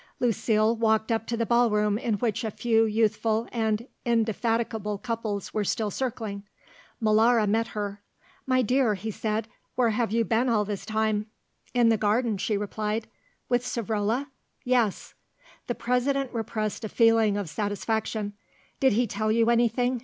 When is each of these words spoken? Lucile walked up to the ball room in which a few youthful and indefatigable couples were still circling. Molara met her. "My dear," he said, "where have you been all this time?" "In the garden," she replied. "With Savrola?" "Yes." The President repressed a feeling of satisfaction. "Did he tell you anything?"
Lucile 0.19 0.75
walked 0.75 1.11
up 1.11 1.27
to 1.27 1.37
the 1.37 1.45
ball 1.45 1.69
room 1.69 1.95
in 1.99 2.15
which 2.15 2.43
a 2.43 2.49
few 2.49 2.85
youthful 2.85 3.47
and 3.51 3.87
indefatigable 4.03 4.97
couples 4.97 5.53
were 5.53 5.63
still 5.63 5.91
circling. 5.91 6.41
Molara 6.99 7.47
met 7.47 7.67
her. 7.77 8.01
"My 8.47 8.63
dear," 8.63 8.95
he 8.95 9.11
said, 9.11 9.47
"where 9.75 9.91
have 9.91 10.11
you 10.11 10.25
been 10.25 10.49
all 10.49 10.65
this 10.65 10.87
time?" 10.87 11.27
"In 11.75 11.89
the 11.89 11.97
garden," 12.01 12.37
she 12.39 12.57
replied. 12.57 13.07
"With 13.47 13.63
Savrola?" 13.63 14.25
"Yes." 14.63 15.13
The 15.67 15.75
President 15.75 16.33
repressed 16.33 16.83
a 16.83 16.89
feeling 16.89 17.37
of 17.37 17.47
satisfaction. 17.47 18.33
"Did 18.79 18.93
he 18.93 19.05
tell 19.05 19.31
you 19.31 19.51
anything?" 19.51 19.99